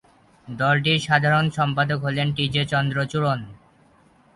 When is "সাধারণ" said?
0.99-1.45